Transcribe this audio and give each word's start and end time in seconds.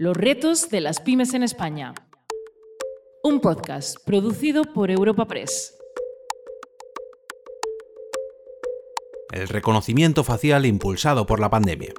Los 0.00 0.16
retos 0.16 0.70
de 0.70 0.80
las 0.80 1.00
pymes 1.00 1.34
en 1.34 1.42
España. 1.42 1.92
Un 3.24 3.40
podcast 3.40 3.96
producido 4.06 4.62
por 4.62 4.92
Europa 4.92 5.26
Press. 5.26 5.76
El 9.32 9.48
reconocimiento 9.48 10.22
facial 10.22 10.66
impulsado 10.66 11.26
por 11.26 11.40
la 11.40 11.50
pandemia. 11.50 11.94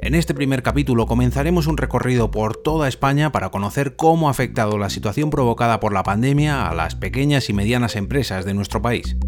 En 0.00 0.14
este 0.14 0.32
primer 0.32 0.62
capítulo 0.62 1.06
comenzaremos 1.06 1.66
un 1.66 1.76
recorrido 1.76 2.30
por 2.30 2.56
toda 2.56 2.88
España 2.88 3.30
para 3.30 3.50
conocer 3.50 3.94
cómo 3.94 4.28
ha 4.28 4.30
afectado 4.30 4.78
la 4.78 4.88
situación 4.88 5.28
provocada 5.28 5.80
por 5.80 5.92
la 5.92 6.02
pandemia 6.02 6.66
a 6.66 6.74
las 6.74 6.94
pequeñas 6.94 7.50
y 7.50 7.52
medianas 7.52 7.94
empresas 7.94 8.46
de 8.46 8.54
nuestro 8.54 8.80
país. 8.80 9.18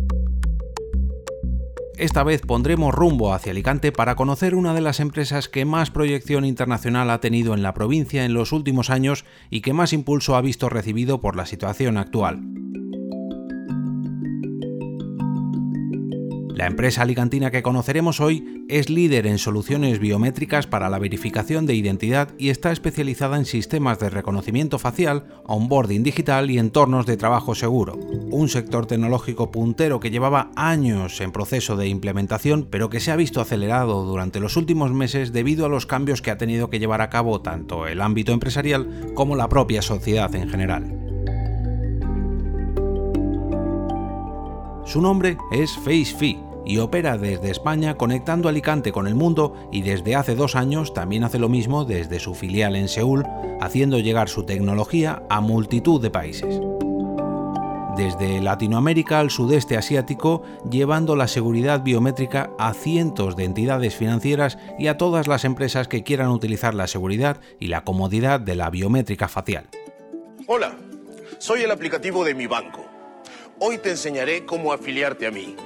Esta 1.99 2.23
vez 2.25 2.43
pondremos 2.43 2.95
rumbo 2.95 3.33
hacia 3.33 3.53
Alicante 3.53 3.91
para 3.91 4.17
conocer 4.17 4.55
una 4.55 4.75
de 4.75 4.83
las 4.83 5.01
empresas 5.01 5.49
que 5.49 5.65
más 5.65 5.91
proyección 5.91 6.45
internacional 6.45 7.09
ha 7.09 7.21
tenido 7.21 7.55
en 7.55 7.63
la 7.63 7.73
provincia 7.73 8.27
en 8.27 8.35
los 8.35 8.53
últimos 8.53 8.91
años 8.91 9.25
y 9.49 9.63
que 9.63 9.73
más 9.73 9.95
impulso 9.95 10.37
ha 10.37 10.43
visto 10.43 10.69
recibido 10.69 11.23
por 11.23 11.37
la 11.37 11.47
situación 11.47 11.97
actual. 11.97 12.43
La 16.57 16.67
empresa 16.67 17.03
alicantina 17.03 17.51
que 17.51 17.63
conoceremos 17.63 18.19
hoy 18.19 18.65
es 18.71 18.89
líder 18.89 19.27
en 19.27 19.37
soluciones 19.37 19.99
biométricas 19.99 20.67
para 20.67 20.89
la 20.89 20.99
verificación 20.99 21.67
de 21.67 21.75
identidad 21.75 22.31
y 22.39 22.49
está 22.49 22.73
especializada 22.73 23.37
en 23.37 23.45
sistemas 23.45 23.99
de 23.99 24.09
reconocimiento 24.09 24.79
facial, 24.79 25.27
onboarding 25.45 26.03
digital 26.03 26.51
y 26.51 26.59
entornos 26.59 27.05
de 27.05 27.19
trabajo 27.19 27.55
seguro. 27.55 27.99
Un 28.31 28.49
sector 28.49 28.87
tecnológico 28.87 29.51
puntero 29.51 30.01
que 30.01 30.11
llevaba 30.11 30.51
años 30.57 31.21
en 31.21 31.31
proceso 31.31 31.77
de 31.77 31.89
implementación, 31.89 32.67
pero 32.71 32.89
que 32.89 33.01
se 33.01 33.11
ha 33.11 33.17
visto 33.17 33.43
acelerado 33.43 34.07
durante 34.07 34.41
los 34.41 34.57
últimos 34.57 34.91
meses 34.93 35.35
debido 35.35 35.67
a 35.67 35.69
los 35.69 35.85
cambios 35.85 36.23
que 36.23 36.31
ha 36.31 36.39
tenido 36.39 36.71
que 36.71 36.79
llevar 36.79 37.03
a 37.03 37.11
cabo 37.11 37.43
tanto 37.43 37.87
el 37.87 38.01
ámbito 38.01 38.33
empresarial 38.33 39.13
como 39.15 39.37
la 39.37 39.51
propia 39.51 39.83
sociedad 39.83 40.35
en 40.35 40.49
general. 40.49 41.03
Su 44.87 45.03
nombre 45.03 45.37
es 45.51 45.77
FaceFi 45.77 46.46
y 46.67 46.79
opera 46.79 47.17
desde 47.17 47.51
España 47.51 47.97
conectando 47.97 48.49
Alicante 48.49 48.93
con 48.93 49.07
el 49.07 49.15
mundo 49.15 49.55
y 49.73 49.83
desde 49.83 50.17
hace 50.17 50.35
dos 50.35 50.57
años 50.57 50.93
también 50.93 51.25
hace 51.25 51.39
lo 51.39 51.49
mismo 51.49 51.85
desde 51.85 52.19
su 52.19 52.35
filial 52.35 52.77
en 52.77 52.89
Seúl, 52.89 53.25
haciendo 53.61 53.99
llegar 53.99 54.29
su 54.29 54.45
tecnología 54.45 55.23
a 55.31 55.41
multitud 55.41 56.03
de 56.03 56.11
países. 56.11 56.61
Desde 57.97 58.43
Latinoamérica 58.43 59.21
al 59.21 59.31
sudeste 59.31 59.79
asiático, 59.79 60.43
llevando 60.71 61.17
la 61.17 61.29
seguridad 61.29 61.83
biométrica 61.83 62.51
a 62.59 62.75
cientos 62.75 63.37
de 63.37 63.45
entidades 63.45 63.95
financieras 63.95 64.59
y 64.79 64.89
a 64.89 64.99
todas 64.99 65.29
las 65.29 65.47
empresas 65.47 65.89
que 65.89 66.03
quieran 66.03 66.29
utilizar 66.29 66.75
la 66.75 66.89
seguridad 66.89 67.41
y 67.59 67.69
la 67.69 67.85
comodidad 67.85 68.39
de 68.39 68.55
la 68.55 68.69
biométrica 68.69 69.29
facial. 69.29 69.69
Hola, 70.47 70.77
soy 71.39 71.63
el 71.63 71.71
aplicativo 71.71 72.23
de 72.23 72.35
mi 72.35 72.47
banco. 72.47 72.85
Hoy 73.59 73.79
te 73.79 73.93
enseñaré 73.93 74.45
cómo 74.45 74.75
afiliarte 74.75 75.27
a 75.27 75.31
mí. 75.31 75.57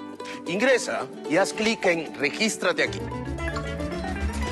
Ingresa 0.47 1.07
y 1.29 1.37
haz 1.37 1.53
clic 1.53 1.85
en 1.87 2.15
Regístrate 2.15 2.83
aquí. 2.83 3.01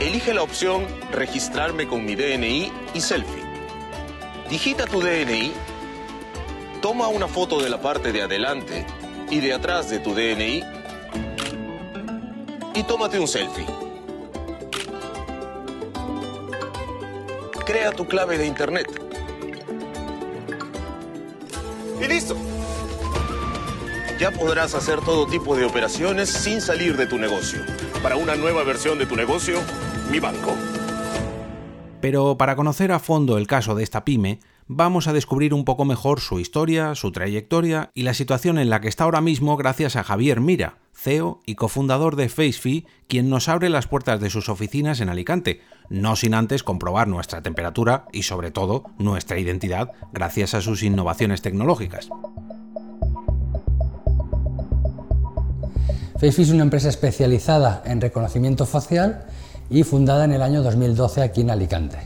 Elige 0.01 0.33
la 0.33 0.43
opción 0.43 0.87
Registrarme 1.13 1.89
con 1.89 2.05
mi 2.05 2.15
DNI 2.15 2.73
y 2.95 3.01
selfie. 3.01 3.43
Digita 4.49 4.87
tu 4.87 5.01
DNI, 5.01 5.53
toma 6.81 7.09
una 7.09 7.27
foto 7.27 7.61
de 7.61 7.69
la 7.69 7.81
parte 7.81 8.13
de 8.13 8.23
adelante 8.23 8.87
y 9.31 9.41
de 9.41 9.53
atrás 9.53 9.91
de 9.91 9.99
tu 9.99 10.15
DNI 10.15 10.63
y 12.75 12.83
tómate 12.85 13.19
un 13.19 13.29
selfie. 13.29 13.67
Crea 17.67 17.93
tu 17.93 18.07
clave 18.07 18.39
de 18.39 18.47
internet. 18.47 18.89
Y 22.01 22.07
listo 22.07 22.48
ya 24.19 24.33
podrás 24.33 24.75
hacer 24.75 25.01
todo 25.01 25.27
tipo 25.27 25.57
de 25.57 25.65
operaciones 25.65 26.29
sin 26.29 26.61
salir 26.61 26.97
de 26.97 27.07
tu 27.07 27.19
negocio. 27.19 27.61
Para 28.03 28.17
una 28.17 28.35
nueva 28.35 28.65
versión 28.65 28.99
de 28.99 29.07
tu 29.07 29.17
negocio, 29.17 29.61
mi 30.11 30.19
banco. 30.19 30.55
Pero 32.01 32.37
para 32.37 32.57
conocer 32.57 32.93
a 32.93 32.99
fondo 32.99 33.39
el 33.39 33.47
caso 33.47 33.75
de 33.75 33.85
esta 33.85 34.05
pyme, 34.05 34.41
vamos 34.67 35.09
a 35.09 35.13
descubrir 35.13 35.55
un 35.55 35.65
poco 35.65 35.85
mejor 35.85 36.21
su 36.21 36.41
historia, 36.41 36.95
su 36.95 37.13
trayectoria 37.13 37.91
y 37.95 38.03
la 38.03 38.15
situación 38.15 38.59
en 38.59 38.71
la 38.71 38.81
que 38.81 38.89
está 38.89 39.05
ahora 39.05 39.21
mismo 39.21 39.57
gracias 39.57 39.97
a 39.97 40.05
Javier 40.05 40.41
Mira, 40.41 40.79
CEO 40.93 41.41
y 41.47 41.55
cofundador 41.55 42.17
de 42.17 42.29
FaceFi, 42.29 42.87
quien 43.09 43.31
nos 43.31 43.49
abre 43.49 43.69
las 43.69 43.87
puertas 43.87 44.21
de 44.21 44.31
sus 44.31 44.49
oficinas 44.49 45.01
en 45.01 45.09
Alicante, 45.09 45.61
no 45.91 46.17
sin 46.17 46.35
antes 46.35 46.63
comprobar 46.63 47.09
nuestra 47.09 47.41
temperatura 47.41 48.07
y 48.13 48.25
sobre 48.25 48.51
todo 48.51 48.85
nuestra 48.99 49.39
identidad 49.39 49.93
gracias 50.13 50.55
a 50.55 50.61
sus 50.61 50.83
innovaciones 50.83 51.41
tecnológicas. 51.41 52.11
FaceFi 56.19 56.43
es 56.43 56.51
una 56.51 56.65
empresa 56.65 56.89
especializada 56.89 57.81
en 57.85 58.01
reconocimiento 58.01 58.67
facial 58.67 59.23
y 59.71 59.85
fundada 59.85 60.25
en 60.25 60.33
el 60.33 60.43
año 60.43 60.65
2012 60.65 61.23
aquí 61.23 61.43
en 61.43 61.51
Alicante. 61.51 61.99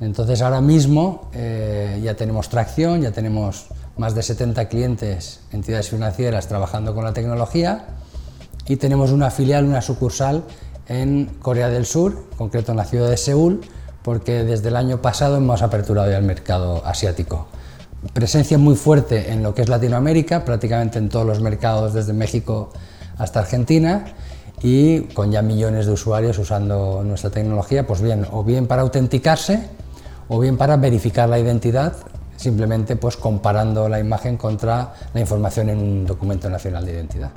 Entonces 0.00 0.42
ahora 0.42 0.60
mismo 0.60 1.30
eh, 1.32 2.00
ya 2.02 2.16
tenemos 2.16 2.48
tracción, 2.48 3.02
ya 3.02 3.12
tenemos 3.12 3.66
más 3.96 4.16
de 4.16 4.24
70 4.24 4.68
clientes, 4.68 5.42
entidades 5.52 5.90
financieras 5.90 6.48
trabajando 6.48 6.92
con 6.92 7.04
la 7.04 7.12
tecnología 7.12 7.84
y 8.66 8.78
tenemos 8.78 9.12
una 9.12 9.30
filial, 9.30 9.64
una 9.64 9.80
sucursal 9.80 10.42
en 10.88 11.26
Corea 11.40 11.68
del 11.68 11.86
Sur, 11.86 12.26
en 12.32 12.36
concreto 12.36 12.72
en 12.72 12.78
la 12.78 12.84
ciudad 12.84 13.08
de 13.08 13.16
Seúl, 13.16 13.60
porque 14.02 14.42
desde 14.42 14.70
el 14.70 14.76
año 14.76 15.00
pasado 15.02 15.36
hemos 15.36 15.62
aperturado 15.62 16.10
ya 16.10 16.18
el 16.18 16.24
mercado 16.24 16.84
asiático. 16.84 17.46
Presencia 18.12 18.58
muy 18.58 18.74
fuerte 18.74 19.30
en 19.30 19.44
lo 19.44 19.54
que 19.54 19.62
es 19.62 19.68
Latinoamérica, 19.68 20.44
prácticamente 20.44 20.98
en 20.98 21.08
todos 21.08 21.26
los 21.26 21.40
mercados 21.40 21.94
desde 21.94 22.12
México 22.12 22.72
hasta 23.20 23.40
Argentina 23.40 24.06
y 24.62 25.00
con 25.14 25.30
ya 25.30 25.42
millones 25.42 25.86
de 25.86 25.92
usuarios 25.92 26.38
usando 26.38 27.02
nuestra 27.04 27.30
tecnología, 27.30 27.86
pues 27.86 28.00
bien, 28.00 28.26
o 28.30 28.42
bien 28.42 28.66
para 28.66 28.82
autenticarse 28.82 29.68
o 30.28 30.40
bien 30.40 30.56
para 30.56 30.76
verificar 30.76 31.28
la 31.28 31.38
identidad, 31.38 31.96
simplemente 32.36 32.96
pues 32.96 33.16
comparando 33.16 33.88
la 33.88 34.00
imagen 34.00 34.36
contra 34.36 34.94
la 35.12 35.20
información 35.20 35.68
en 35.68 35.78
un 35.78 36.06
documento 36.06 36.48
nacional 36.48 36.84
de 36.86 36.92
identidad. 36.92 37.30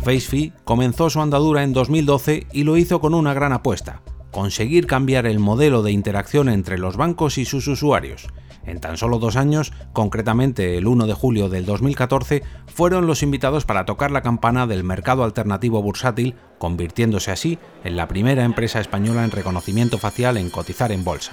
FaceFi 0.00 0.52
comenzó 0.64 1.10
su 1.10 1.20
andadura 1.20 1.64
en 1.64 1.72
2012 1.72 2.46
y 2.52 2.62
lo 2.64 2.76
hizo 2.76 3.00
con 3.00 3.14
una 3.14 3.34
gran 3.34 3.52
apuesta, 3.52 4.02
conseguir 4.30 4.86
cambiar 4.86 5.26
el 5.26 5.38
modelo 5.38 5.82
de 5.82 5.90
interacción 5.90 6.48
entre 6.48 6.78
los 6.78 6.96
bancos 6.96 7.38
y 7.38 7.44
sus 7.44 7.66
usuarios 7.66 8.28
en 8.66 8.80
tan 8.80 8.96
solo 8.96 9.18
dos 9.18 9.36
años, 9.36 9.72
concretamente 9.92 10.76
el 10.76 10.86
1 10.86 11.06
de 11.06 11.14
julio 11.14 11.48
del 11.48 11.64
2014, 11.66 12.42
fueron 12.66 13.06
los 13.06 13.22
invitados 13.22 13.64
para 13.64 13.84
tocar 13.84 14.10
la 14.10 14.22
campana 14.22 14.66
del 14.66 14.84
mercado 14.84 15.24
alternativo 15.24 15.82
bursátil, 15.82 16.34
convirtiéndose 16.58 17.30
así 17.30 17.58
en 17.84 17.96
la 17.96 18.08
primera 18.08 18.44
empresa 18.44 18.80
española 18.80 19.24
en 19.24 19.30
reconocimiento 19.30 19.98
facial 19.98 20.36
en 20.36 20.50
cotizar 20.50 20.92
en 20.92 21.04
bolsa. 21.04 21.32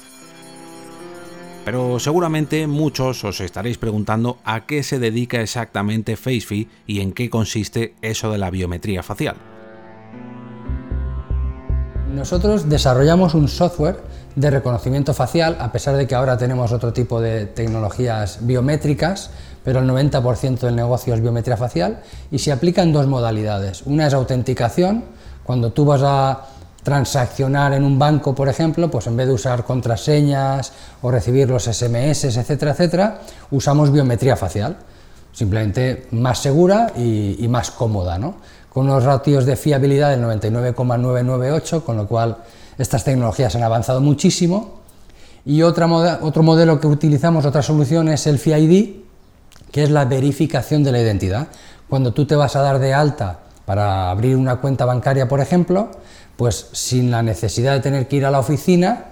Pero 1.66 1.97
seguramente 1.99 2.67
muchos 2.67 3.23
os 3.23 3.39
estaréis 3.39 3.77
preguntando 3.77 4.38
a 4.44 4.65
qué 4.65 4.83
se 4.83 5.00
dedica 5.00 5.41
exactamente 5.41 6.17
FaceFi 6.17 6.67
y 6.85 7.00
en 7.00 7.13
qué 7.13 7.29
consiste 7.29 7.95
eso 8.01 8.31
de 8.31 8.38
la 8.38 8.50
biometría 8.50 9.01
facial. 9.01 9.38
Nosotros 12.13 12.69
desarrollamos 12.69 13.33
un 13.33 13.47
software 13.47 14.03
de 14.35 14.49
reconocimiento 14.49 15.13
facial, 15.13 15.57
a 15.59 15.71
pesar 15.71 15.95
de 15.95 16.07
que 16.07 16.16
ahora 16.16 16.38
tenemos 16.38 16.71
otro 16.71 16.94
tipo 16.94 17.21
de 17.21 17.45
tecnologías 17.45 18.39
biométricas, 18.41 19.29
pero 19.63 19.79
el 19.79 19.89
90% 19.89 20.59
del 20.59 20.75
negocio 20.75 21.13
es 21.13 21.21
biometría 21.21 21.57
facial 21.57 22.01
y 22.31 22.39
se 22.39 22.51
aplica 22.51 22.81
en 22.81 22.94
dos 22.94 23.07
modalidades. 23.07 23.83
Una 23.85 24.07
es 24.07 24.13
autenticación, 24.13 25.03
cuando 25.44 25.71
tú 25.71 25.85
vas 25.85 26.01
a 26.03 26.41
transaccionar 26.83 27.74
en 27.74 27.83
un 27.83 27.97
banco, 27.97 28.35
por 28.35 28.50
ejemplo, 28.50 28.91
pues 28.91 29.07
en 29.07 29.15
vez 29.15 29.27
de 29.27 29.33
usar 29.33 29.63
contraseñas 29.63 30.74
o 31.01 31.12
recibir 31.12 31.50
los 31.50 31.63
SMS, 31.63 32.25
etcétera, 32.25 32.71
etcétera, 32.71 33.19
usamos 33.51 33.91
biometría 33.91 34.35
facial, 34.35 34.77
simplemente 35.31 36.07
más 36.12 36.39
segura 36.39 36.91
y, 36.95 37.47
más 37.47 37.71
cómoda, 37.71 38.18
¿no? 38.18 38.35
con 38.69 38.85
unos 38.89 39.03
ratios 39.03 39.45
de 39.45 39.56
fiabilidad 39.56 40.09
del 40.09 40.21
99,998, 40.21 41.85
con 41.85 41.95
lo 41.95 42.07
cual 42.07 42.38
estas 42.77 43.03
tecnologías 43.03 43.55
han 43.55 43.63
avanzado 43.63 44.01
muchísimo. 44.01 44.81
Y 45.45 45.61
otra 45.61 45.87
otro 46.21 46.43
modelo 46.43 46.79
que 46.79 46.87
utilizamos, 46.87 47.45
otra 47.45 47.61
solución, 47.61 48.07
es 48.07 48.27
el 48.27 48.39
FID, 48.39 48.95
que 49.71 49.83
es 49.83 49.89
la 49.89 50.05
verificación 50.05 50.83
de 50.83 50.91
la 50.91 51.01
identidad. 51.01 51.47
Cuando 51.89 52.13
tú 52.13 52.25
te 52.25 52.35
vas 52.35 52.55
a 52.55 52.61
dar 52.61 52.79
de 52.79 52.93
alta 52.93 53.39
para 53.65 54.09
abrir 54.09 54.37
una 54.37 54.57
cuenta 54.57 54.85
bancaria, 54.85 55.27
por 55.27 55.41
ejemplo, 55.41 55.91
pues 56.37 56.67
sin 56.71 57.11
la 57.11 57.21
necesidad 57.21 57.73
de 57.73 57.79
tener 57.79 58.07
que 58.07 58.15
ir 58.17 58.25
a 58.25 58.31
la 58.31 58.39
oficina, 58.39 59.05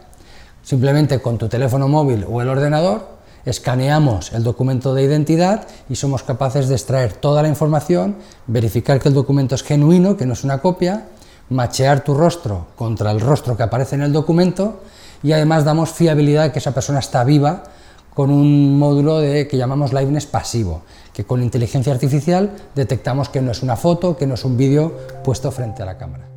simplemente 0.63 1.21
con 1.21 1.37
tu 1.37 1.47
teléfono 1.49 1.87
móvil 1.87 2.25
o 2.29 2.41
el 2.41 2.49
ordenador, 2.49 3.21
escaneamos 3.45 4.33
el 4.33 4.43
documento 4.43 4.93
de 4.93 5.03
identidad 5.03 5.67
y 5.89 5.95
somos 5.95 6.23
capaces 6.23 6.67
de 6.67 6.75
extraer 6.75 7.13
toda 7.13 7.41
la 7.41 7.47
información, 7.47 8.17
verificar 8.47 8.99
que 8.99 9.09
el 9.09 9.15
documento 9.15 9.55
es 9.55 9.63
genuino, 9.63 10.15
que 10.17 10.25
no 10.25 10.33
es 10.33 10.43
una 10.43 10.59
copia, 10.59 11.07
machear 11.51 12.03
tu 12.03 12.13
rostro 12.13 12.67
contra 12.75 13.11
el 13.11 13.19
rostro 13.19 13.55
que 13.55 13.63
aparece 13.63 13.95
en 13.95 14.01
el 14.01 14.13
documento 14.13 14.79
y 15.21 15.33
además 15.33 15.63
damos 15.63 15.91
fiabilidad 15.91 16.51
que 16.51 16.59
esa 16.59 16.73
persona 16.73 16.99
está 16.99 17.23
viva 17.23 17.63
con 18.13 18.31
un 18.31 18.77
módulo 18.79 19.19
de, 19.19 19.47
que 19.47 19.57
llamamos 19.57 19.93
liveness 19.93 20.25
pasivo, 20.25 20.81
que 21.13 21.23
con 21.23 21.43
inteligencia 21.43 21.93
artificial 21.93 22.51
detectamos 22.75 23.29
que 23.29 23.41
no 23.41 23.51
es 23.51 23.63
una 23.63 23.75
foto, 23.75 24.17
que 24.17 24.27
no 24.27 24.33
es 24.33 24.43
un 24.43 24.57
vídeo 24.57 24.97
puesto 25.23 25.51
frente 25.51 25.83
a 25.83 25.85
la 25.85 25.97
cámara. 25.97 26.30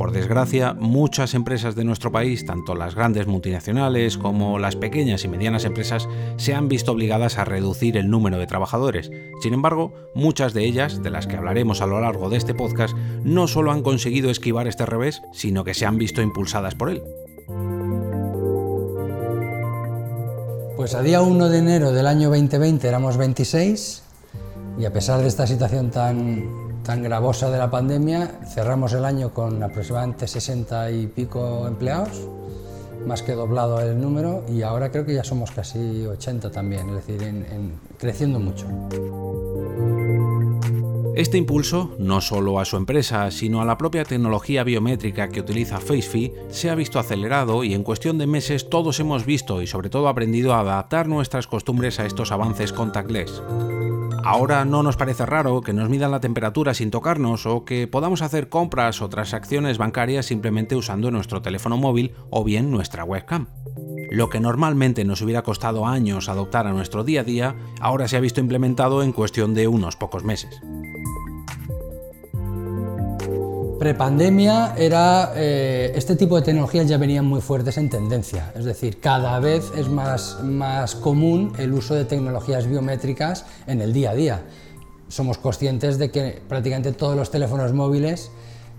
Por 0.00 0.12
desgracia, 0.12 0.72
muchas 0.72 1.34
empresas 1.34 1.76
de 1.76 1.84
nuestro 1.84 2.10
país, 2.10 2.46
tanto 2.46 2.74
las 2.74 2.94
grandes 2.94 3.26
multinacionales 3.26 4.16
como 4.16 4.58
las 4.58 4.74
pequeñas 4.74 5.26
y 5.26 5.28
medianas 5.28 5.66
empresas, 5.66 6.08
se 6.38 6.54
han 6.54 6.68
visto 6.68 6.92
obligadas 6.92 7.36
a 7.36 7.44
reducir 7.44 7.98
el 7.98 8.08
número 8.08 8.38
de 8.38 8.46
trabajadores. 8.46 9.10
Sin 9.42 9.52
embargo, 9.52 9.92
muchas 10.14 10.54
de 10.54 10.64
ellas, 10.64 11.02
de 11.02 11.10
las 11.10 11.26
que 11.26 11.36
hablaremos 11.36 11.82
a 11.82 11.86
lo 11.86 12.00
largo 12.00 12.30
de 12.30 12.38
este 12.38 12.54
podcast, 12.54 12.96
no 13.24 13.46
solo 13.46 13.72
han 13.72 13.82
conseguido 13.82 14.30
esquivar 14.30 14.66
este 14.68 14.86
revés, 14.86 15.20
sino 15.34 15.64
que 15.64 15.74
se 15.74 15.84
han 15.84 15.98
visto 15.98 16.22
impulsadas 16.22 16.74
por 16.74 16.88
él. 16.88 17.02
Pues 20.78 20.94
a 20.94 21.02
día 21.02 21.20
1 21.20 21.50
de 21.50 21.58
enero 21.58 21.92
del 21.92 22.06
año 22.06 22.30
2020 22.30 22.88
éramos 22.88 23.18
26 23.18 24.02
y 24.78 24.84
a 24.86 24.92
pesar 24.94 25.20
de 25.20 25.28
esta 25.28 25.46
situación 25.46 25.90
tan 25.90 26.69
tan 26.90 27.04
gravosa 27.04 27.48
de 27.52 27.56
la 27.56 27.70
pandemia, 27.70 28.40
cerramos 28.48 28.92
el 28.94 29.04
año 29.04 29.32
con 29.32 29.62
aproximadamente 29.62 30.26
60 30.26 30.90
y 30.90 31.06
pico 31.06 31.68
empleados, 31.68 32.26
más 33.06 33.22
que 33.22 33.34
doblado 33.34 33.80
el 33.80 34.00
número, 34.00 34.44
y 34.48 34.62
ahora 34.62 34.90
creo 34.90 35.06
que 35.06 35.14
ya 35.14 35.22
somos 35.22 35.52
casi 35.52 36.04
80 36.04 36.50
también, 36.50 36.88
es 36.88 37.06
decir, 37.06 37.32
creciendo 37.96 38.40
mucho. 38.40 38.66
Este 41.14 41.38
impulso, 41.38 41.94
no 42.00 42.20
solo 42.20 42.58
a 42.58 42.64
su 42.64 42.76
empresa, 42.76 43.30
sino 43.30 43.60
a 43.60 43.64
la 43.64 43.78
propia 43.78 44.02
tecnología 44.02 44.64
biométrica 44.64 45.28
que 45.28 45.42
utiliza 45.42 45.78
FaceFi, 45.78 46.32
se 46.48 46.70
ha 46.70 46.74
visto 46.74 46.98
acelerado 46.98 47.62
y 47.62 47.72
en 47.72 47.84
cuestión 47.84 48.18
de 48.18 48.26
meses 48.26 48.68
todos 48.68 48.98
hemos 48.98 49.24
visto 49.24 49.62
y 49.62 49.68
sobre 49.68 49.90
todo 49.90 50.08
aprendido 50.08 50.54
a 50.54 50.60
adaptar 50.60 51.06
nuestras 51.06 51.46
costumbres 51.46 52.00
a 52.00 52.06
estos 52.06 52.32
avances 52.32 52.72
contactless. 52.72 53.40
Ahora 54.24 54.64
no 54.64 54.82
nos 54.82 54.96
parece 54.96 55.26
raro 55.26 55.60
que 55.60 55.72
nos 55.72 55.88
midan 55.88 56.10
la 56.10 56.20
temperatura 56.20 56.74
sin 56.74 56.90
tocarnos 56.90 57.46
o 57.46 57.64
que 57.64 57.86
podamos 57.86 58.22
hacer 58.22 58.48
compras 58.48 59.00
o 59.02 59.08
transacciones 59.08 59.78
bancarias 59.78 60.26
simplemente 60.26 60.76
usando 60.76 61.10
nuestro 61.10 61.42
teléfono 61.42 61.76
móvil 61.76 62.12
o 62.30 62.44
bien 62.44 62.70
nuestra 62.70 63.04
webcam. 63.04 63.48
Lo 64.10 64.28
que 64.28 64.40
normalmente 64.40 65.04
nos 65.04 65.22
hubiera 65.22 65.42
costado 65.42 65.86
años 65.86 66.28
adoptar 66.28 66.66
a 66.66 66.72
nuestro 66.72 67.04
día 67.04 67.20
a 67.20 67.24
día, 67.24 67.56
ahora 67.80 68.08
se 68.08 68.16
ha 68.16 68.20
visto 68.20 68.40
implementado 68.40 69.02
en 69.02 69.12
cuestión 69.12 69.54
de 69.54 69.68
unos 69.68 69.96
pocos 69.96 70.24
meses. 70.24 70.60
Prepandemia 73.80 74.74
era 74.76 75.32
eh, 75.34 75.94
este 75.96 76.14
tipo 76.14 76.36
de 76.36 76.42
tecnologías 76.42 76.86
ya 76.86 76.98
venían 76.98 77.24
muy 77.24 77.40
fuertes 77.40 77.78
en 77.78 77.88
tendencia, 77.88 78.52
es 78.54 78.66
decir, 78.66 79.00
cada 79.00 79.40
vez 79.40 79.72
es 79.74 79.88
más, 79.88 80.36
más 80.44 80.94
común 80.94 81.54
el 81.56 81.72
uso 81.72 81.94
de 81.94 82.04
tecnologías 82.04 82.66
biométricas 82.66 83.46
en 83.66 83.80
el 83.80 83.94
día 83.94 84.10
a 84.10 84.14
día. 84.14 84.42
Somos 85.08 85.38
conscientes 85.38 85.96
de 85.96 86.10
que 86.10 86.42
prácticamente 86.46 86.92
todos 86.92 87.16
los 87.16 87.30
teléfonos 87.30 87.72
móviles 87.72 88.30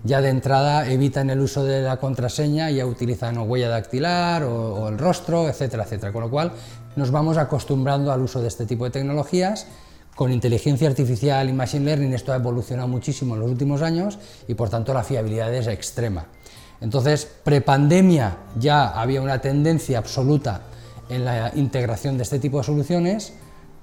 ya 0.04 0.20
de 0.20 0.28
entrada 0.28 0.88
evitan 0.88 1.30
el 1.30 1.40
uso 1.40 1.64
de 1.64 1.82
la 1.82 1.96
contraseña, 1.96 2.70
ya 2.70 2.86
utilizan 2.86 3.36
huella 3.38 3.70
dactilar 3.70 4.44
o, 4.44 4.84
o 4.84 4.88
el 4.88 4.98
rostro, 4.98 5.48
etcétera, 5.48 5.82
etcétera. 5.82 6.12
Con 6.12 6.22
lo 6.22 6.30
cual 6.30 6.52
nos 6.94 7.10
vamos 7.10 7.38
acostumbrando 7.38 8.12
al 8.12 8.22
uso 8.22 8.40
de 8.40 8.46
este 8.46 8.66
tipo 8.66 8.84
de 8.84 8.92
tecnologías 8.92 9.66
con 10.14 10.32
inteligencia 10.32 10.88
artificial 10.88 11.48
y 11.48 11.52
machine 11.52 11.84
learning 11.86 12.12
esto 12.12 12.32
ha 12.32 12.36
evolucionado 12.36 12.88
muchísimo 12.88 13.34
en 13.34 13.40
los 13.40 13.50
últimos 13.50 13.82
años 13.82 14.18
y 14.46 14.54
por 14.54 14.68
tanto 14.68 14.92
la 14.92 15.04
fiabilidad 15.04 15.52
es 15.54 15.66
extrema. 15.66 16.26
Entonces, 16.80 17.28
prepandemia 17.44 18.38
ya 18.58 18.88
había 18.88 19.22
una 19.22 19.40
tendencia 19.40 19.98
absoluta 19.98 20.62
en 21.08 21.24
la 21.24 21.52
integración 21.54 22.16
de 22.16 22.24
este 22.24 22.38
tipo 22.38 22.58
de 22.58 22.64
soluciones, 22.64 23.32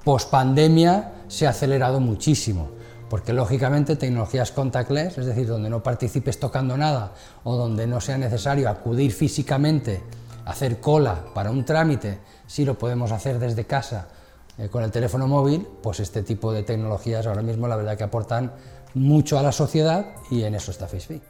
pospandemia 0.03 1.13
se 1.27 1.47
ha 1.47 1.51
acelerado 1.51 1.99
muchísimo, 1.99 2.69
porque 3.09 3.33
lógicamente 3.33 3.95
tecnologías 3.95 4.51
contactless, 4.51 5.17
es 5.17 5.25
decir, 5.25 5.47
donde 5.47 5.69
no 5.69 5.81
participes 5.81 6.39
tocando 6.39 6.75
nada 6.75 7.13
o 7.43 7.55
donde 7.55 7.87
no 7.87 8.01
sea 8.01 8.17
necesario 8.17 8.69
acudir 8.69 9.13
físicamente, 9.13 10.01
hacer 10.45 10.79
cola 10.79 11.25
para 11.33 11.51
un 11.51 11.63
trámite, 11.63 12.19
si 12.47 12.65
lo 12.65 12.77
podemos 12.77 13.11
hacer 13.11 13.39
desde 13.39 13.65
casa 13.65 14.09
eh, 14.59 14.69
con 14.69 14.83
el 14.83 14.91
teléfono 14.91 15.27
móvil, 15.27 15.67
pues 15.81 15.99
este 15.99 16.21
tipo 16.21 16.51
de 16.51 16.63
tecnologías 16.63 17.25
ahora 17.25 17.41
mismo 17.41 17.67
la 17.67 17.75
verdad 17.75 17.97
que 17.97 18.03
aportan 18.03 18.51
mucho 18.93 19.39
a 19.39 19.43
la 19.43 19.51
sociedad 19.51 20.07
y 20.29 20.43
en 20.43 20.55
eso 20.55 20.71
está 20.71 20.87
Facebook. 20.87 21.21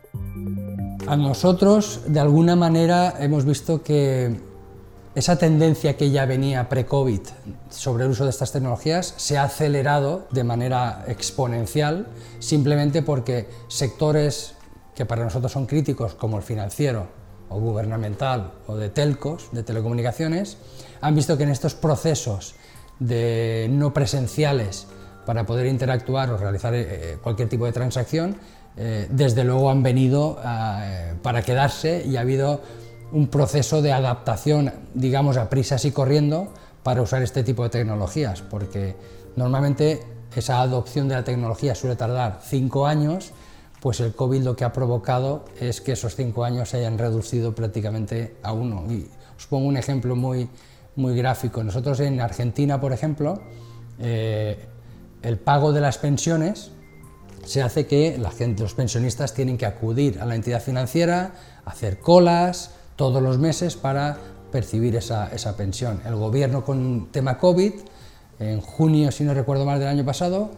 A 1.08 1.16
nosotros, 1.16 2.02
de 2.08 2.20
alguna 2.20 2.56
manera, 2.56 3.16
hemos 3.20 3.46
visto 3.46 3.84
que 3.84 4.40
esa 5.16 5.38
tendencia 5.38 5.98
que 5.98 6.12
ya 6.12 6.26
venía 6.26 6.70
pre-COVID 6.70 7.22
sobre 7.70 8.06
el 8.06 8.12
uso 8.12 8.24
de 8.24 8.30
estas 8.30 8.52
tecnologías 8.52 9.14
se 9.18 9.38
ha 9.38 9.44
acelerado 9.44 10.28
de 10.31 10.44
manera 10.44 11.04
exponencial 11.08 12.08
simplemente 12.40 13.02
porque 13.02 13.50
sectores 13.68 14.54
que 14.96 15.06
para 15.06 15.24
nosotros 15.24 15.52
son 15.52 15.66
críticos, 15.66 16.14
como 16.14 16.38
el 16.38 16.44
financiero 16.44 17.08
o 17.50 17.60
gubernamental 17.60 18.54
o 18.68 18.76
de 18.76 18.90
telcos, 18.90 19.50
de 19.52 19.64
telecomunicaciones, 19.64 20.58
han 21.02 21.16
visto 21.16 21.38
que 21.38 21.44
en 21.44 21.50
estos 21.50 21.74
procesos 21.74 22.56
de 23.00 23.68
no 23.72 23.94
presenciales 23.94 24.88
para 25.25 25.46
poder 25.46 25.68
interactuar 25.68 26.30
o 26.31 26.38
realizar 26.38 26.74
eh, 26.75 27.18
cualquier 27.22 27.50
tipo 27.50 27.66
de 27.66 27.72
transacción, 27.72 28.36
eh, 28.78 29.07
desde 29.12 29.44
luego 29.44 29.69
han 29.69 29.84
venido 29.84 30.40
eh, 30.46 31.13
para 31.22 31.42
quedarse 31.42 32.04
y 32.06 32.18
ha 32.18 32.22
habido 32.22 32.62
un 33.12 33.28
proceso 33.28 33.81
de 33.81 33.92
adaptación, 33.92 34.72
digamos, 34.94 35.38
a 35.38 35.50
prisas 35.50 35.84
y 35.86 35.92
corriendo 35.92 36.54
para 36.84 37.01
usar 37.01 37.22
este 37.22 37.44
tipo 37.44 37.63
de 37.63 37.69
tecnologías, 37.69 38.42
porque 38.42 38.96
normalmente 39.36 40.02
esa 40.36 40.62
adopción 40.62 41.07
de 41.07 41.16
la 41.16 41.24
tecnología 41.24 41.75
suele 41.75 41.95
tardar 41.95 42.40
cinco 42.44 42.86
años, 42.88 43.31
pues 43.81 44.00
el 44.00 44.13
COVID 44.13 44.44
lo 44.44 44.56
que 44.56 44.63
ha 44.63 44.74
provocado 44.74 45.45
es 45.60 45.81
que 45.81 45.94
esos 45.94 46.16
cinco 46.16 46.44
años 46.44 46.69
se 46.69 46.78
hayan 46.78 46.98
reducido 46.98 47.56
prácticamente 47.56 48.36
a 48.44 48.54
uno. 48.54 48.86
Y 48.90 49.07
os 49.38 49.48
pongo 49.48 49.68
un 49.68 49.78
ejemplo 49.78 50.16
muy, 50.16 50.50
muy 51.00 51.16
gráfico. 51.16 51.63
Nosotros 51.63 52.00
en 52.02 52.21
Argentina, 52.21 52.80
por 52.80 52.94
ejemplo, 52.94 53.42
eh, 53.97 54.68
el 55.21 55.38
pago 55.38 55.74
de 55.74 55.81
las 55.81 55.97
pensiones 55.97 56.71
se 57.45 57.64
hace 57.64 57.88
que 57.88 58.18
la 58.18 58.31
gente, 58.31 58.62
los 58.62 58.74
pensionistas 58.74 59.33
tienen 59.33 59.57
que 59.57 59.66
acudir 59.66 60.19
a 60.19 60.26
la 60.26 60.35
entidad 60.35 60.62
financiera, 60.62 61.33
hacer 61.66 62.00
colas 62.00 62.71
todos 62.95 63.24
los 63.24 63.40
meses 63.40 63.76
para 63.76 64.18
percibir 64.52 64.95
esa, 64.95 65.33
esa 65.33 65.56
pensión. 65.56 66.02
El 66.06 66.16
gobierno 66.16 66.64
con 66.64 67.07
tema 67.12 67.38
COVID, 67.38 67.74
en 68.40 68.62
junio, 68.62 69.12
si 69.12 69.24
no 69.24 69.33
recuerdo 69.33 69.66
mal, 69.66 69.80
del 69.80 69.88
año 69.88 70.06
pasado, 70.06 70.52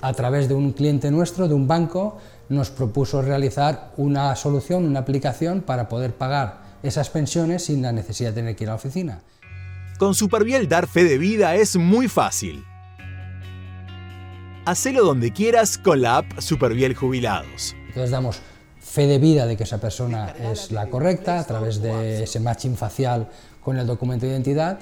a 0.00 0.12
través 0.12 0.48
de 0.48 0.54
un 0.54 0.72
cliente 0.72 1.10
nuestro, 1.10 1.48
de 1.48 1.54
un 1.54 1.66
banco, 1.66 2.18
nos 2.48 2.70
propuso 2.70 3.20
realizar 3.20 3.92
una 3.96 4.34
solución, 4.36 4.84
una 4.84 5.00
aplicación 5.00 5.60
para 5.60 5.88
poder 5.88 6.14
pagar 6.14 6.68
esas 6.82 7.10
pensiones 7.10 7.64
sin 7.64 7.82
la 7.82 7.92
necesidad 7.92 8.30
de 8.30 8.36
tener 8.36 8.56
que 8.56 8.64
ir 8.64 8.70
a 8.70 8.72
la 8.72 8.76
oficina. 8.76 9.20
Con 9.98 10.14
Superviel 10.14 10.68
dar 10.68 10.86
fe 10.86 11.02
de 11.02 11.18
vida 11.18 11.56
es 11.56 11.74
muy 11.76 12.06
fácil. 12.06 12.64
Hacelo 14.64 15.04
donde 15.04 15.32
quieras 15.32 15.76
con 15.76 16.02
la 16.02 16.18
app 16.18 16.38
Superviel 16.38 16.94
Jubilados. 16.94 17.74
Entonces 17.88 18.12
damos 18.12 18.38
fe 18.78 19.08
de 19.08 19.18
vida 19.18 19.44
de 19.46 19.56
que 19.56 19.64
esa 19.64 19.80
persona 19.80 20.36
es 20.52 20.70
la 20.70 20.86
correcta 20.86 21.40
a 21.40 21.44
través 21.44 21.82
de 21.82 22.22
ese 22.22 22.38
matching 22.38 22.76
facial 22.76 23.28
con 23.60 23.76
el 23.76 23.88
documento 23.88 24.24
de 24.24 24.32
identidad. 24.32 24.78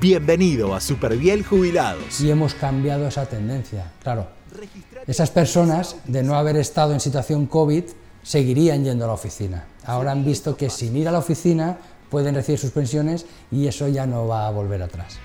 Bienvenido 0.00 0.74
a 0.74 0.80
Superviel 0.80 1.44
Jubilados. 1.44 2.18
Y 2.22 2.30
hemos 2.30 2.54
cambiado 2.54 3.06
esa 3.06 3.26
tendencia. 3.26 3.92
Claro, 4.02 4.28
esas 5.06 5.30
personas, 5.30 5.96
de 6.06 6.22
no 6.22 6.36
haber 6.36 6.56
estado 6.56 6.94
en 6.94 7.00
situación 7.00 7.44
COVID, 7.44 7.84
seguirían 8.22 8.82
yendo 8.82 9.04
a 9.04 9.08
la 9.08 9.14
oficina. 9.14 9.66
Ahora 9.84 10.12
han 10.12 10.24
visto 10.24 10.56
que 10.56 10.70
sin 10.70 10.96
ir 10.96 11.06
a 11.06 11.12
la 11.12 11.18
oficina 11.18 11.76
pueden 12.12 12.34
recibir 12.34 12.58
sus 12.58 12.72
pensiones 12.72 13.24
y 13.50 13.66
eso 13.66 13.88
ya 13.88 14.06
no 14.06 14.28
va 14.28 14.46
a 14.46 14.50
volver 14.50 14.82
atrás. 14.82 15.18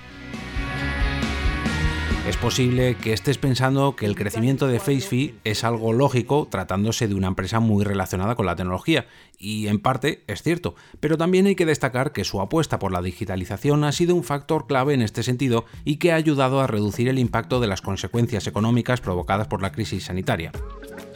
Es 2.28 2.36
posible 2.36 2.96
que 2.96 3.14
estés 3.14 3.38
pensando 3.38 3.96
que 3.96 4.06
el 4.06 4.16
crecimiento 4.16 4.68
de 4.68 4.80
FaceFi 4.80 5.36
es 5.46 5.64
algo 5.64 5.94
lógico 5.94 6.48
tratándose 6.50 7.08
de 7.08 7.16
una 7.16 7.28
empresa 7.28 7.62
muy 7.62 7.86
relacionada 7.86 8.36
con 8.36 8.46
la 8.46 8.58
tecnología, 8.58 9.06
y 9.38 9.68
en 9.68 9.80
parte 9.80 10.26
es 10.28 10.44
cierto, 10.44 10.76
pero 11.00 11.18
también 11.18 11.46
hay 11.46 11.56
que 11.56 11.66
destacar 11.66 12.12
que 12.12 12.26
su 12.26 12.42
apuesta 12.42 12.80
por 12.80 12.92
la 12.92 13.02
digitalización 13.02 13.86
ha 13.86 13.94
sido 13.94 14.14
un 14.14 14.26
factor 14.26 14.68
clave 14.68 14.94
en 14.94 15.02
este 15.02 15.24
sentido 15.24 15.64
y 15.86 15.98
que 15.98 16.12
ha 16.12 16.16
ayudado 16.16 16.60
a 16.60 16.68
reducir 16.68 17.08
el 17.08 17.20
impacto 17.20 17.62
de 17.62 17.68
las 17.68 17.82
consecuencias 17.82 18.46
económicas 18.46 19.00
provocadas 19.00 19.48
por 19.48 19.62
la 19.62 19.72
crisis 19.72 20.06
sanitaria. 20.06 20.52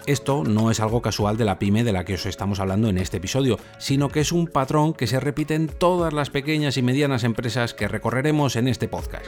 Esto 0.07 0.43
no 0.43 0.71
es 0.71 0.79
algo 0.79 1.01
casual 1.01 1.37
de 1.37 1.45
la 1.45 1.59
pyme 1.59 1.83
de 1.83 1.93
la 1.93 2.03
que 2.03 2.15
os 2.15 2.25
estamos 2.25 2.59
hablando 2.59 2.89
en 2.89 2.97
este 2.97 3.17
episodio, 3.17 3.59
sino 3.77 4.09
que 4.09 4.21
es 4.21 4.31
un 4.31 4.47
patrón 4.47 4.93
que 4.93 5.05
se 5.05 5.19
repite 5.19 5.53
en 5.53 5.67
todas 5.67 6.11
las 6.11 6.31
pequeñas 6.31 6.77
y 6.77 6.81
medianas 6.81 7.23
empresas 7.23 7.75
que 7.75 7.87
recorreremos 7.87 8.55
en 8.55 8.67
este 8.67 8.87
podcast. 8.87 9.27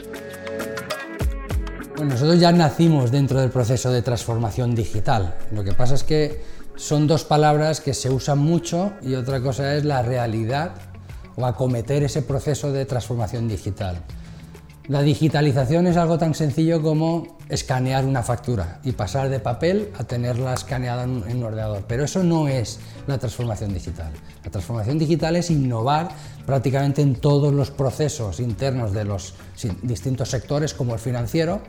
Bueno, 1.96 2.14
nosotros 2.14 2.40
ya 2.40 2.52
nacimos 2.52 3.12
dentro 3.12 3.40
del 3.40 3.52
proceso 3.52 3.92
de 3.92 4.02
transformación 4.02 4.74
digital. 4.74 5.36
Lo 5.52 5.64
que 5.64 5.74
pasa 5.74 5.94
es 5.94 6.04
que 6.04 6.42
son 6.76 7.06
dos 7.06 7.24
palabras 7.24 7.80
que 7.80 7.94
se 7.94 8.10
usan 8.10 8.40
mucho 8.40 8.94
y 9.04 9.14
otra 9.14 9.42
cosa 9.42 9.76
es 9.76 9.86
la 9.86 10.02
realidad 10.02 10.74
o 11.36 11.46
acometer 11.46 12.04
ese 12.04 12.24
proceso 12.24 12.72
de 12.72 12.86
transformación 12.86 13.48
digital. 13.48 14.02
La 14.88 15.02
digitalización 15.04 15.86
es 15.88 15.98
algo 15.98 16.18
tan 16.18 16.34
sencillo 16.34 16.82
como 16.82 17.38
escanear 17.50 18.06
una 18.06 18.24
factura 18.24 18.80
y 18.84 18.94
pasar 18.94 19.30
de 19.30 19.40
papel 19.40 19.92
a 19.98 20.04
tenerla 20.04 20.54
escaneada 20.54 21.04
en 21.04 21.38
un 21.38 21.44
ordenador, 21.44 21.84
pero 21.88 22.04
eso 22.04 22.24
no 22.24 22.48
es 22.48 22.80
la 23.08 23.18
transformación 23.18 23.74
digital. 23.74 24.12
La 24.44 24.52
transformación 24.52 24.98
digital 24.98 25.36
es 25.36 25.50
innovar 25.50 26.10
prácticamente 26.46 27.02
en 27.02 27.16
todos 27.16 27.54
los 27.54 27.72
procesos 27.72 28.40
internos 28.40 28.94
de 28.94 29.06
los 29.06 29.34
distintos 29.82 30.30
sectores 30.30 30.74
como 30.74 30.94
el 30.94 31.00
financiero 31.00 31.62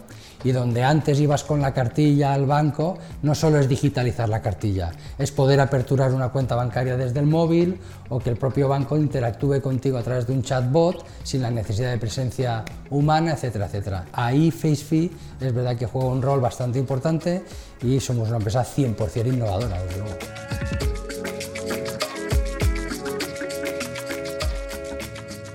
y 0.43 0.53
donde 0.53 0.83
antes 0.83 1.19
ibas 1.21 1.43
con 1.43 1.61
la 1.61 1.73
cartilla 1.73 2.35
al 2.35 2.45
banco, 2.45 2.99
no 3.23 3.35
solo 3.35 3.59
es 3.59 3.69
digitalizar 3.69 4.29
la 4.29 4.43
cartilla, 4.43 4.93
es 5.19 5.33
poder 5.33 5.61
aperturar 5.61 6.13
una 6.13 6.29
cuenta 6.29 6.55
bancaria 6.55 6.97
desde 6.97 7.21
el 7.21 7.27
móvil 7.27 7.79
o 8.11 8.19
que 8.19 8.31
el 8.31 8.37
propio 8.37 8.69
banco 8.69 8.97
interactúe 8.97 9.61
contigo 9.63 9.97
a 9.97 10.03
través 10.03 10.27
de 10.27 10.35
un 10.35 10.43
chatbot 10.43 11.05
sin 11.23 11.41
la 11.41 11.51
necesidad 11.51 11.93
de 11.93 11.99
presencia 11.99 12.65
humana, 12.91 13.33
etcétera, 13.33 13.67
etcétera. 13.67 14.05
Ahí 14.13 14.51
FaceFi 14.51 15.11
es 15.41 15.55
verdad 15.65 15.79
que 15.79 15.87
juega 15.87 16.09
un 16.09 16.23
rol 16.23 16.41
bastante 16.41 16.79
importante 16.79 17.43
y 17.83 17.99
somos 18.01 18.29
una 18.29 18.37
empresa 18.37 18.65
100% 18.65 19.27
innovadora, 19.33 19.83
desde 19.83 19.99
luego. 19.99 20.19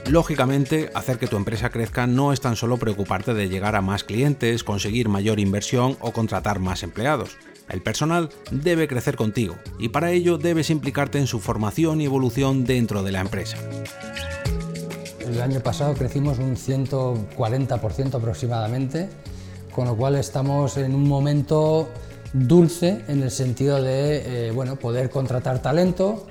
Lógicamente, 0.07 0.89
hacer 0.95 1.19
que 1.19 1.27
tu 1.27 1.37
empresa 1.37 1.69
crezca 1.69 2.07
no 2.07 2.33
es 2.33 2.41
tan 2.41 2.55
solo 2.55 2.77
preocuparte 2.77 3.35
de 3.35 3.47
llegar 3.47 3.75
a 3.75 3.81
más 3.81 4.03
clientes, 4.03 4.63
conseguir 4.63 5.07
mayor 5.07 5.39
inversión 5.39 5.97
o 5.99 6.11
contratar 6.11 6.59
más 6.59 6.81
empleados. 6.81 7.37
El 7.69 7.83
personal 7.83 8.29
debe 8.49 8.87
crecer 8.87 9.15
contigo 9.15 9.55
y 9.77 9.89
para 9.89 10.09
ello 10.09 10.39
debes 10.39 10.71
implicarte 10.71 11.19
en 11.19 11.27
su 11.27 11.39
formación 11.39 12.01
y 12.01 12.05
evolución 12.05 12.65
dentro 12.65 13.03
de 13.03 13.11
la 13.11 13.19
empresa. 13.19 13.57
El 15.23 15.39
año 15.43 15.59
pasado 15.59 15.93
crecimos 15.93 16.39
un 16.39 16.55
140% 16.55 18.15
aproximadamente, 18.15 19.09
con 19.79 19.87
lo 19.87 19.95
cual 19.95 20.15
estamos 20.15 20.75
en 20.75 20.93
un 20.93 21.07
momento 21.07 21.87
dulce 22.33 23.01
en 23.07 23.23
el 23.23 23.31
sentido 23.31 23.81
de 23.81 24.47
eh, 24.47 24.51
bueno, 24.51 24.75
poder 24.75 25.09
contratar 25.09 25.59
talento, 25.59 26.27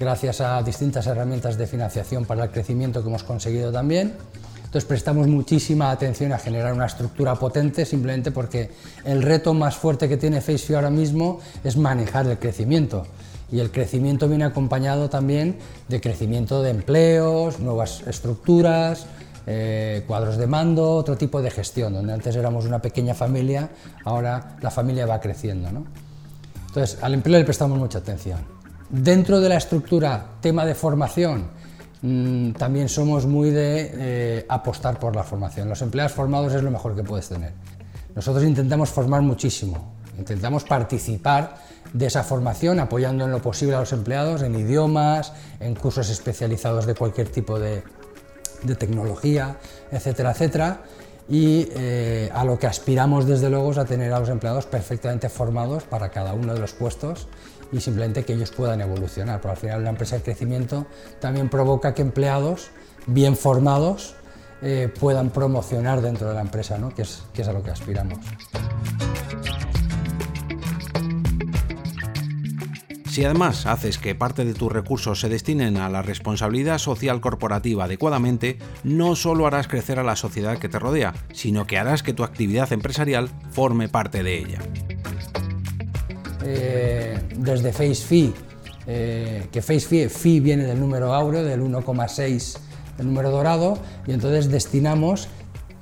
gracias 0.00 0.40
a 0.40 0.62
distintas 0.62 1.06
herramientas 1.06 1.58
de 1.58 1.66
financiación 1.66 2.24
para 2.24 2.44
el 2.44 2.50
crecimiento 2.50 3.02
que 3.02 3.10
hemos 3.10 3.24
conseguido 3.24 3.70
también. 3.70 4.14
Entonces 4.56 4.86
prestamos 4.86 5.26
muchísima 5.26 5.90
atención 5.90 6.32
a 6.32 6.38
generar 6.38 6.72
una 6.72 6.86
estructura 6.86 7.34
potente 7.34 7.84
simplemente 7.84 8.30
porque 8.30 8.70
el 9.04 9.20
reto 9.20 9.52
más 9.52 9.76
fuerte 9.76 10.08
que 10.08 10.16
tiene 10.16 10.40
FaceFi 10.40 10.72
ahora 10.72 10.88
mismo 10.88 11.40
es 11.64 11.76
manejar 11.76 12.26
el 12.26 12.38
crecimiento. 12.38 13.06
Y 13.52 13.60
el 13.60 13.70
crecimiento 13.70 14.30
viene 14.30 14.44
acompañado 14.44 15.10
también 15.10 15.58
de 15.88 16.00
crecimiento 16.00 16.62
de 16.62 16.70
empleos, 16.70 17.60
nuevas 17.60 18.02
estructuras, 18.06 19.04
eh, 19.50 20.04
cuadros 20.06 20.36
de 20.36 20.46
mando, 20.46 20.96
otro 20.96 21.16
tipo 21.16 21.40
de 21.40 21.50
gestión, 21.50 21.94
donde 21.94 22.12
antes 22.12 22.36
éramos 22.36 22.66
una 22.66 22.82
pequeña 22.82 23.14
familia, 23.14 23.70
ahora 24.04 24.58
la 24.60 24.70
familia 24.70 25.06
va 25.06 25.18
creciendo. 25.18 25.70
Entonces, 26.66 26.98
al 27.02 27.14
empleo 27.14 27.38
le 27.38 27.46
prestamos 27.46 27.78
mucha 27.78 28.00
atención. 28.00 28.40
Dentro 28.90 29.40
de 29.40 29.48
la 29.48 29.56
estructura, 29.56 30.32
tema 30.42 30.66
de 30.66 30.74
formación, 30.74 31.48
mm, 32.02 32.50
también 32.52 32.90
somos 32.90 33.24
muy 33.24 33.48
de 33.48 33.90
eh, 33.94 34.46
apostar 34.50 34.98
por 34.98 35.16
la 35.16 35.22
formación. 35.22 35.66
Los 35.66 35.80
empleados 35.80 36.12
formados 36.12 36.52
es 36.52 36.62
lo 36.62 36.70
mejor 36.70 36.94
que 36.94 37.02
puedes 37.02 37.30
tener. 37.30 37.54
Nosotros 38.14 38.44
intentamos 38.44 38.90
formar 38.90 39.22
muchísimo, 39.22 39.94
intentamos 40.18 40.64
participar 40.64 41.56
de 41.94 42.04
esa 42.04 42.22
formación 42.22 42.80
apoyando 42.80 43.24
en 43.24 43.30
lo 43.30 43.40
posible 43.40 43.76
a 43.76 43.80
los 43.80 43.94
empleados 43.94 44.42
en 44.42 44.54
idiomas, 44.56 45.32
en 45.58 45.74
cursos 45.74 46.10
especializados 46.10 46.84
de 46.84 46.94
cualquier 46.94 47.30
tipo 47.30 47.58
de, 47.58 47.82
tecnología, 48.78 49.56
etcétera, 49.90 50.32
etcétera. 50.32 50.82
Y 51.28 51.68
eh, 51.72 52.30
a 52.32 52.44
lo 52.44 52.58
que 52.58 52.66
aspiramos 52.66 53.26
desde 53.26 53.50
luego 53.50 53.72
es 53.72 53.78
a 53.78 53.84
tener 53.84 54.12
a 54.12 54.20
los 54.20 54.30
empleados 54.30 54.66
perfectamente 54.66 55.28
formados 55.28 55.84
para 55.84 56.08
cada 56.08 56.32
uno 56.32 56.54
de 56.54 56.60
los 56.60 56.72
puestos 56.72 57.28
y 57.70 57.80
simplemente 57.80 58.24
que 58.24 58.32
ellos 58.32 58.50
puedan 58.50 58.80
evolucionar, 58.80 59.40
porque 59.40 59.52
al 59.52 59.56
final 59.58 59.84
la 59.84 59.90
empresa 59.90 60.16
de 60.16 60.22
crecimiento 60.22 60.86
también 61.20 61.50
provoca 61.50 61.92
que 61.92 62.00
empleados 62.00 62.70
bien 63.06 63.36
formados 63.36 64.14
eh, 64.62 64.92
puedan 64.98 65.30
promocionar 65.30 66.00
dentro 66.00 66.28
de 66.28 66.34
la 66.34 66.40
empresa, 66.40 66.78
¿no? 66.78 66.94
que 66.94 67.02
es 67.02 67.48
a 67.48 67.52
lo 67.52 67.62
que 67.62 67.70
aspiramos. 67.70 68.18
Si 73.08 73.24
además 73.24 73.66
haces 73.66 73.98
que 73.98 74.14
parte 74.14 74.44
de 74.44 74.54
tus 74.54 74.70
recursos 74.70 75.20
se 75.20 75.28
destinen 75.28 75.78
a 75.78 75.88
la 75.88 76.02
responsabilidad 76.02 76.78
social 76.78 77.20
corporativa 77.20 77.84
adecuadamente, 77.84 78.58
no 78.84 79.16
solo 79.16 79.46
harás 79.46 79.66
crecer 79.66 79.98
a 79.98 80.04
la 80.04 80.14
sociedad 80.14 80.58
que 80.58 80.68
te 80.68 80.78
rodea, 80.78 81.14
sino 81.32 81.66
que 81.66 81.78
harás 81.78 82.02
que 82.02 82.12
tu 82.12 82.22
actividad 82.22 82.72
empresarial 82.72 83.30
forme 83.50 83.88
parte 83.88 84.22
de 84.22 84.38
ella. 84.38 84.58
Eh, 86.44 87.18
desde 87.36 87.72
FaceFi, 87.72 88.34
eh, 88.86 89.46
que 89.50 89.62
FaceFi 89.62 90.08
Fi 90.08 90.40
viene 90.40 90.64
del 90.64 90.78
número 90.78 91.14
áureo, 91.14 91.42
del 91.42 91.62
1,6, 91.62 92.58
el 92.98 93.06
número 93.06 93.30
dorado, 93.30 93.78
y 94.06 94.12
entonces 94.12 94.50
destinamos 94.50 95.28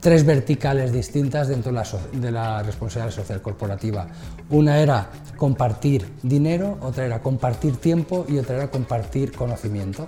tres 0.07 0.25
verticales 0.25 0.93
distintas 0.93 1.49
dentro 1.49 1.73
de 2.13 2.31
la, 2.31 2.63
responsabilidad 2.63 3.13
social 3.13 3.43
corporativa. 3.43 4.07
Una 4.51 4.79
era 4.79 5.11
compartir 5.37 6.07
dinero, 6.23 6.79
otra 6.81 7.07
era 7.07 7.21
compartir 7.21 7.79
tiempo 7.79 8.25
y 8.29 8.39
otra 8.39 8.55
era 8.55 8.71
compartir 8.71 9.33
conocimiento. 9.33 10.07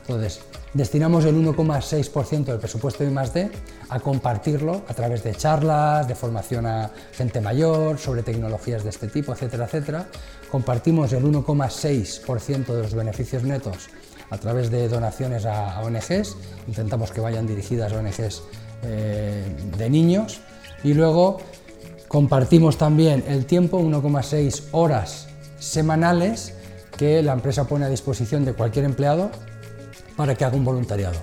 Entonces, 0.00 0.40
destinamos 0.74 1.26
el 1.26 1.36
1,6% 1.36 2.44
del 2.44 2.58
presupuesto 2.58 3.04
de 3.04 3.12
I+D 3.12 3.50
a 3.88 4.00
compartirlo 4.00 4.82
a 4.88 4.94
través 4.94 5.22
de 5.22 5.32
charlas, 5.36 6.08
de 6.08 6.16
formación 6.16 6.66
a 6.66 6.90
gente 7.12 7.40
mayor, 7.40 7.98
sobre 7.98 8.24
tecnologías 8.24 8.82
de 8.82 8.90
este 8.90 9.06
tipo, 9.06 9.32
etcétera, 9.32 9.66
etcétera. 9.66 10.06
Compartimos 10.50 11.12
el 11.12 11.22
1,6% 11.22 12.66
de 12.66 12.82
los 12.82 12.94
beneficios 12.94 13.44
netos 13.44 13.90
a 14.28 14.38
través 14.38 14.72
de 14.72 14.88
donaciones 14.88 15.46
a, 15.46 15.80
ONGs, 15.82 16.36
intentamos 16.66 17.12
que 17.12 17.20
vayan 17.20 17.46
dirigidas 17.46 17.92
a 17.92 17.98
ONGs 17.98 18.42
eh, 18.82 19.44
de 19.76 19.90
niños 19.90 20.40
y 20.84 20.94
luego 20.94 21.38
compartimos 22.08 22.78
también 22.78 23.24
el 23.26 23.46
tiempo, 23.46 23.80
1,6 23.80 24.68
horas 24.72 25.28
semanales 25.58 26.54
que 26.96 27.22
la 27.22 27.32
empresa 27.32 27.64
pone 27.64 27.84
a 27.84 27.88
disposición 27.88 28.44
de 28.44 28.52
cualquier 28.54 28.84
empleado 28.84 29.30
para 30.16 30.34
que 30.34 30.44
haga 30.44 30.56
un 30.56 30.64
voluntariado. 30.64 31.18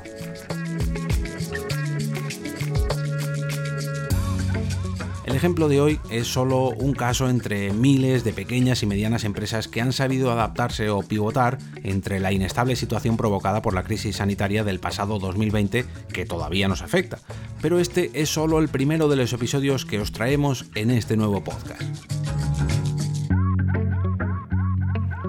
Ejemplo 5.43 5.67
de 5.67 5.81
hoy 5.81 5.99
es 6.09 6.27
solo 6.27 6.69
un 6.69 6.93
caso 6.93 7.27
entre 7.27 7.73
miles 7.73 8.23
de 8.23 8.31
pequeñas 8.31 8.81
y 8.81 8.85
medianas 8.85 9.25
empresas 9.25 9.67
que 9.67 9.81
han 9.81 9.91
sabido 9.91 10.31
adaptarse 10.31 10.89
o 10.89 11.01
pivotar 11.01 11.57
entre 11.83 12.21
la 12.21 12.31
inestable 12.31 12.77
situación 12.77 13.17
provocada 13.17 13.61
por 13.61 13.73
la 13.73 13.83
crisis 13.83 14.15
sanitaria 14.15 14.63
del 14.63 14.79
pasado 14.79 15.19
2020 15.19 15.83
que 16.13 16.25
todavía 16.25 16.69
nos 16.69 16.81
afecta. 16.81 17.19
Pero 17.61 17.79
este 17.79 18.09
es 18.13 18.29
solo 18.29 18.59
el 18.59 18.69
primero 18.69 19.09
de 19.09 19.17
los 19.17 19.33
episodios 19.33 19.85
que 19.85 19.99
os 19.99 20.13
traemos 20.13 20.63
en 20.75 20.91
este 20.91 21.17
nuevo 21.17 21.43
podcast. 21.43 22.12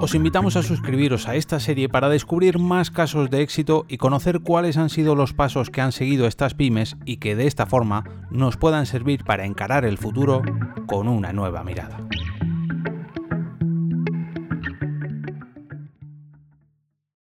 Os 0.05 0.15
invitamos 0.15 0.57
a 0.57 0.63
suscribiros 0.63 1.29
a 1.29 1.35
esta 1.35 1.59
serie 1.59 1.89
para 1.89 2.11
descubrir 2.11 2.59
más 2.59 2.91
casos 2.91 3.31
de 3.31 3.41
éxito 3.41 3.87
y 3.89 3.97
conocer 3.97 4.41
cuáles 4.41 4.77
han 4.77 4.91
sido 4.91 5.15
los 5.15 5.33
pasos 5.33 5.71
que 5.71 5.81
han 5.81 5.93
seguido 5.93 6.27
estas 6.27 6.53
pymes 6.53 6.99
y 7.07 7.17
que 7.17 7.35
de 7.35 7.47
esta 7.47 7.65
forma 7.65 8.05
nos 8.31 8.59
puedan 8.59 8.85
servir 8.85 9.25
para 9.25 9.47
encarar 9.47 9.87
el 9.87 9.97
futuro 9.97 10.43
con 10.87 11.09
una 11.09 11.33
nueva 11.33 11.65
mirada. 11.65 12.07